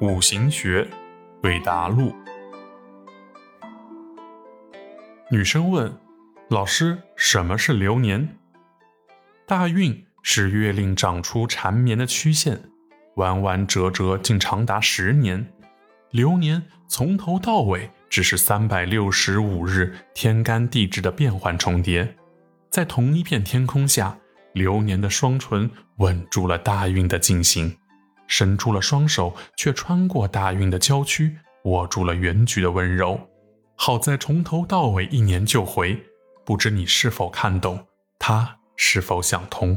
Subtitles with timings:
[0.00, 0.88] 五行学，
[1.42, 2.14] 韦达录。
[5.30, 5.94] 女生问
[6.48, 8.38] 老师：“什么是流年？”
[9.46, 12.62] 大运是月令长出缠绵的曲线，
[13.16, 15.52] 弯弯折折，竟长达十年。
[16.12, 22.16] 流年从头到尾只是三百六十五日天干地支的变换重叠，
[22.70, 24.16] 在同一片天空下。
[24.54, 27.76] 流年的双唇吻住了大运的进行，
[28.30, 33.20] 伸出了双手，却穿过大运的郊区，握住了原局的温柔。
[33.74, 36.00] 好在从头到尾一年就回，
[36.46, 37.84] 不知你是否看懂，
[38.20, 39.76] 他是否想通。